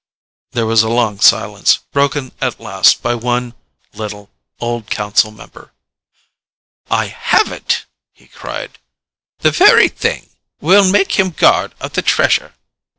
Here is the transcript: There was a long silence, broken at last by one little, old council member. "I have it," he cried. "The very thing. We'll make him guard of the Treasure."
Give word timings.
There 0.53 0.65
was 0.65 0.81
a 0.81 0.89
long 0.89 1.19
silence, 1.19 1.77
broken 1.91 2.31
at 2.41 2.59
last 2.59 3.03
by 3.03 3.13
one 3.13 3.53
little, 3.93 4.31
old 4.59 4.89
council 4.89 5.29
member. 5.29 5.73
"I 6.89 7.05
have 7.05 7.51
it," 7.51 7.85
he 8.11 8.25
cried. 8.27 8.79
"The 9.41 9.51
very 9.51 9.89
thing. 9.89 10.31
We'll 10.59 10.89
make 10.91 11.19
him 11.19 11.29
guard 11.29 11.75
of 11.79 11.93
the 11.93 12.01
Treasure." 12.01 12.55